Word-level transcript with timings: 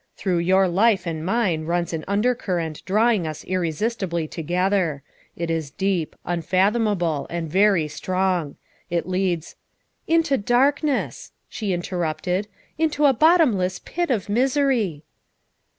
Through 0.15 0.39
your 0.39 0.67
life 0.67 1.05
and 1.05 1.23
mine 1.23 1.65
runs 1.67 1.93
an 1.93 2.03
undercurrent 2.07 2.83
drawing 2.85 3.27
us 3.27 3.43
irresistibly 3.43 4.27
together. 4.27 5.03
It 5.35 5.51
is 5.51 5.69
deep, 5.69 6.15
unfathomable, 6.25 7.27
and 7.29 7.47
very 7.47 7.87
strong. 7.87 8.55
It 8.89 9.05
leads" 9.07 9.57
Into 10.17 10.39
darkness," 10.39 11.33
she 11.47 11.71
interrupted," 11.71 12.47
into 12.79 13.05
a 13.05 13.13
bottomless 13.13 13.77
pit 13.77 14.09
of 14.09 14.27
misery." 14.27 15.03